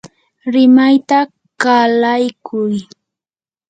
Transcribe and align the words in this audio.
rimayta 0.53 1.19
qalaykuy. 1.61 2.73